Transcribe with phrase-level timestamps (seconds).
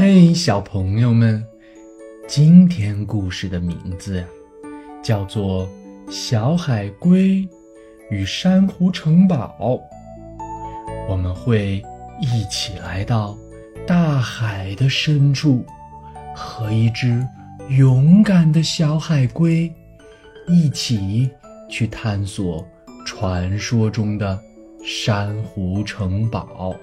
[0.00, 1.46] 嘿，小朋友们，
[2.26, 4.24] 今天故事的名字，
[5.02, 5.68] 叫做
[6.10, 7.46] 《小海龟
[8.10, 9.54] 与珊瑚城堡》。
[11.06, 11.82] 我们会
[12.18, 13.36] 一起来到
[13.86, 15.62] 大海的深处，
[16.34, 17.22] 和一只
[17.68, 19.70] 勇敢的小海龟
[20.48, 21.30] 一起
[21.68, 22.66] 去探索
[23.04, 24.42] 传说中的
[24.82, 26.74] 珊瑚城堡。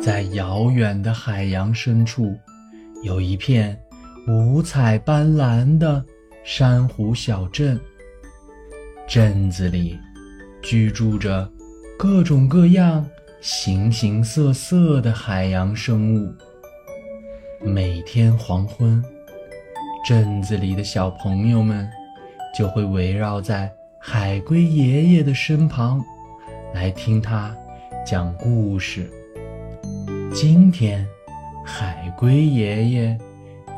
[0.00, 2.34] 在遥远的海洋深处，
[3.02, 3.78] 有一片
[4.26, 6.04] 五彩斑斓的
[6.44, 7.78] 珊瑚小镇。
[9.06, 9.98] 镇子里
[10.62, 11.48] 居住着
[11.98, 13.06] 各种各样、
[13.40, 16.34] 形形色色的海洋生物。
[17.60, 19.04] 每天黄昏，
[20.06, 21.88] 镇子里的小朋友们
[22.56, 23.70] 就会围绕在
[24.04, 26.04] 海龟爷爷的身旁，
[26.74, 27.56] 来听他
[28.04, 29.08] 讲故事。
[30.34, 31.06] 今天，
[31.64, 33.16] 海龟爷爷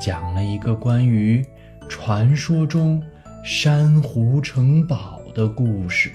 [0.01, 1.45] 讲了一个关于
[1.91, 3.03] 传说中
[3.45, 6.11] 珊瑚城堡的故事。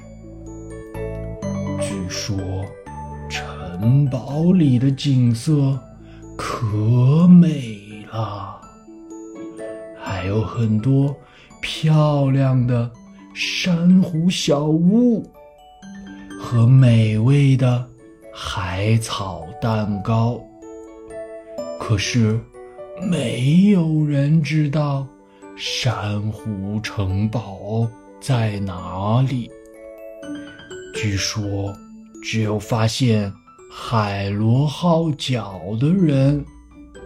[1.79, 2.35] 据说，
[3.29, 5.79] 城堡里的景色
[6.35, 8.59] 可美了，
[10.01, 11.15] 还有很多
[11.61, 12.89] 漂亮的
[13.33, 15.23] 珊瑚小屋
[16.39, 17.87] 和美味的。
[18.41, 20.41] 海草蛋糕。
[21.77, 22.39] 可是，
[23.01, 25.05] 没有人知道
[25.57, 27.85] 珊瑚城堡
[28.21, 29.51] 在哪里。
[30.95, 31.75] 据说，
[32.23, 33.31] 只有发现
[33.69, 36.45] 海螺号角的人，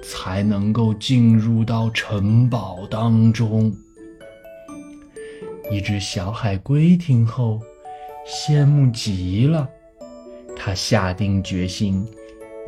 [0.03, 3.75] 才能够进入到城堡当中。
[5.73, 7.59] 一只小海龟听后，
[8.27, 9.67] 羡慕极了。
[10.55, 12.07] 他下定决心，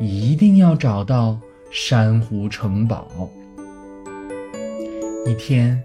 [0.00, 1.38] 一定要找到
[1.70, 3.06] 珊瑚城堡。
[5.24, 5.80] 一天，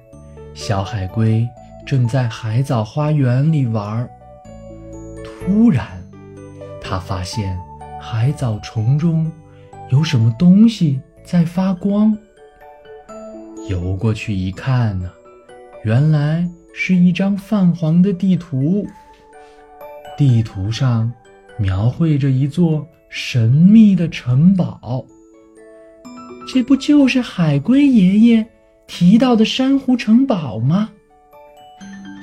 [0.56, 1.48] 小海龟
[1.86, 4.10] 正在海藻花园里玩，
[5.24, 6.04] 突然，
[6.82, 7.56] 他发现
[8.02, 9.32] 海藻丛中
[9.92, 12.18] 有什么东西在发光。
[13.70, 15.12] 游过去一看呢，
[15.84, 18.86] 原来是一张泛黄的地图。
[20.18, 21.12] 地图上。
[21.58, 25.06] 描绘着一座神秘的城堡，
[26.48, 28.48] 这不就是海龟爷爷
[28.88, 30.90] 提到的珊瑚城堡吗？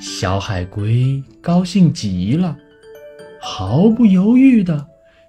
[0.01, 2.57] 小海龟高兴极了，
[3.39, 4.85] 毫不犹豫地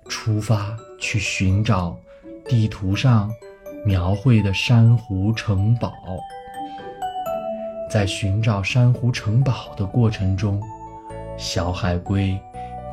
[0.09, 1.97] 出发去寻找
[2.47, 3.31] 地图上
[3.87, 5.93] 描绘的珊瑚城堡。
[7.91, 10.63] 在寻找珊瑚城堡的过程中，
[11.37, 12.39] 小海龟。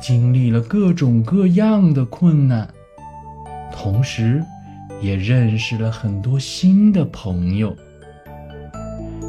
[0.00, 2.68] 经历了各种各样的困难，
[3.72, 4.40] 同时，
[5.00, 7.76] 也认识了很多新的朋友。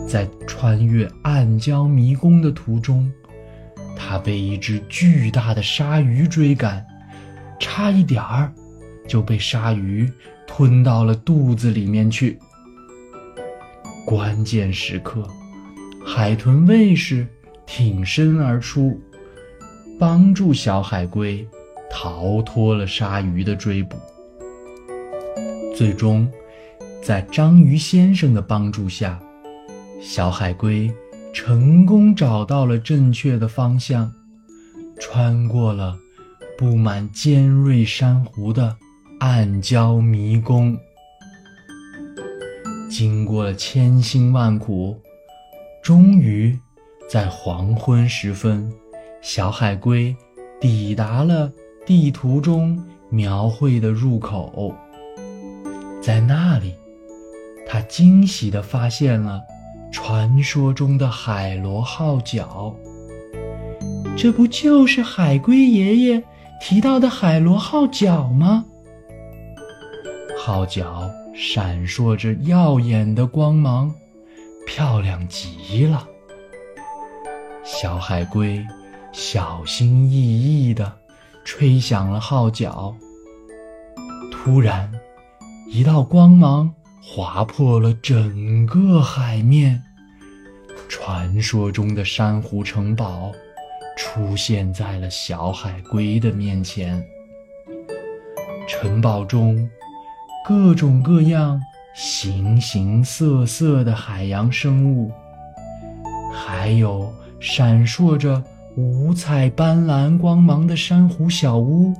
[0.07, 3.11] 在穿越暗礁迷宫的途中，
[3.95, 6.85] 他被一只巨大的鲨鱼追赶，
[7.59, 8.53] 差一点儿
[9.07, 10.07] 就被鲨鱼
[10.45, 12.37] 吞到了肚子里面去。
[14.05, 15.27] 关键时刻，
[16.11, 17.25] 海豚卫士
[17.67, 18.99] 挺身而出。
[19.99, 21.47] 帮助小海龟
[21.91, 23.97] 逃脱了鲨鱼的追捕，
[25.75, 26.27] 最终，
[27.03, 29.19] 在章鱼先生的帮助下，
[30.01, 30.89] 小海龟
[31.33, 34.09] 成功找到了正确的方向，
[34.99, 35.95] 穿过了
[36.57, 38.75] 布满尖锐珊瑚的
[39.19, 40.75] 暗礁迷宫。
[42.89, 44.97] 经过了千辛万苦，
[45.89, 46.55] 终于
[47.09, 48.71] 在黄昏时分。
[49.23, 50.15] 小海龟
[50.61, 51.51] 抵达了
[51.83, 52.79] 地图中
[53.09, 54.71] 描绘的入口，
[55.99, 56.75] 在那里，
[57.67, 59.41] 他惊喜地发现了
[59.91, 62.71] 传说中的海螺号角。
[64.15, 66.23] 这不就是海龟爷爷
[66.61, 68.63] 提到的海螺号角吗？
[70.37, 73.91] 号角闪烁着耀眼的光芒，
[74.69, 76.07] 漂亮极了。
[77.63, 78.63] 小海龟。
[79.11, 80.13] 小心翼
[80.69, 80.95] 翼地
[81.43, 82.95] 吹响了号角。
[84.31, 84.89] 突然，
[85.67, 86.71] 一道光芒
[87.01, 89.81] 划破了整个海面，
[90.87, 93.31] 传说中的珊瑚城堡
[93.97, 97.03] 出现在了小海龟的面前。
[98.67, 99.67] 城堡中，
[100.47, 101.59] 各种各样、
[102.01, 105.11] 形形色色的海洋生物，
[106.33, 108.41] 还有闪烁着。
[108.77, 111.93] 五彩斑斓光芒的珊瑚小屋，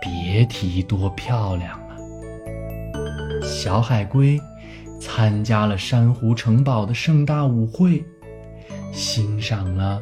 [0.00, 3.42] 别提多漂亮了。
[3.46, 4.40] 小海龟
[4.98, 8.02] 参加了珊瑚城堡的盛大舞会，
[8.90, 10.00] 欣赏了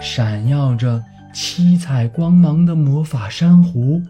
[0.00, 4.00] 闪耀着七彩光芒的魔法珊瑚，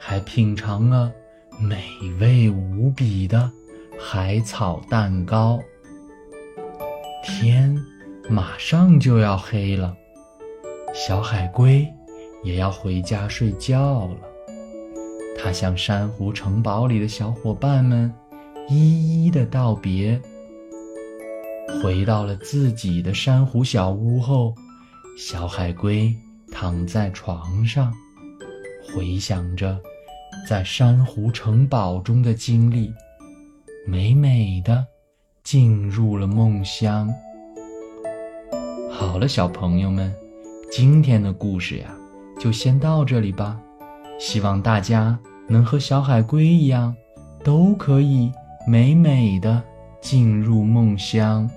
[0.00, 1.12] 还品尝了
[1.58, 1.82] 美
[2.20, 3.50] 味无比的
[3.98, 5.60] 海草蛋糕。
[7.24, 7.76] 天
[8.28, 9.96] 马上就要黑了，
[10.94, 11.86] 小海龟
[12.44, 14.16] 也要回家睡觉了。
[15.38, 18.12] 他向珊瑚城堡里的小伙伴们
[18.68, 20.20] 一一的道别。
[21.82, 24.54] 回到了自己的珊瑚小屋后，
[25.18, 26.14] 小海龟
[26.52, 27.92] 躺在床上，
[28.88, 29.78] 回想着
[30.46, 32.94] 在珊瑚城堡中的经历，
[33.84, 34.86] 美美的
[35.42, 37.12] 进入了梦乡。
[38.88, 40.14] 好了，小朋友们，
[40.70, 41.92] 今天的故事呀，
[42.38, 43.60] 就先到这里吧。
[44.20, 46.94] 希望大家能和小海龟一样，
[47.42, 48.30] 都可以
[48.68, 49.60] 美美的
[50.00, 51.50] 进入梦乡。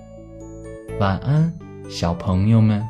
[0.98, 1.52] 晚安，
[1.88, 2.84] 小朋友们。